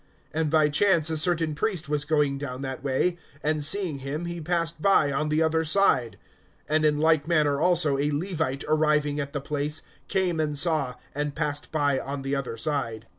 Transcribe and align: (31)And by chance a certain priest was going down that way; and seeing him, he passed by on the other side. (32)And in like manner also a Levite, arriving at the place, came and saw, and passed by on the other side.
(31)And 0.33 0.49
by 0.49 0.67
chance 0.67 1.11
a 1.11 1.15
certain 1.17 1.53
priest 1.53 1.87
was 1.87 2.05
going 2.05 2.39
down 2.39 2.63
that 2.63 2.83
way; 2.83 3.19
and 3.43 3.63
seeing 3.63 3.99
him, 3.99 4.25
he 4.25 4.41
passed 4.41 4.81
by 4.81 5.11
on 5.11 5.29
the 5.29 5.43
other 5.43 5.63
side. 5.63 6.17
(32)And 6.71 6.83
in 6.85 6.97
like 6.99 7.27
manner 7.27 7.59
also 7.61 7.99
a 7.99 8.09
Levite, 8.11 8.63
arriving 8.67 9.19
at 9.19 9.31
the 9.31 9.39
place, 9.41 9.83
came 10.07 10.39
and 10.39 10.57
saw, 10.57 10.95
and 11.13 11.35
passed 11.35 11.71
by 11.71 11.99
on 11.99 12.23
the 12.23 12.35
other 12.35 12.57
side. 12.57 13.05